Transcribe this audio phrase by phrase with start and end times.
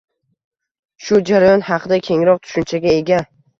[1.09, 3.25] Shu jarayon haqida kengroq tushunchaga ega.